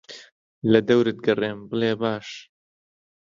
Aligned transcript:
لەدەورت 0.71 1.17
گەڕێم 1.25 1.59
بڵێ 1.69 1.93
باش 2.01 2.29